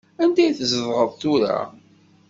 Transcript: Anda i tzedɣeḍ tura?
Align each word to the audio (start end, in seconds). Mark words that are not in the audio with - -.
Anda 0.23 0.41
i 0.47 0.51
tzedɣeḍ 0.57 1.11
tura? 1.21 1.57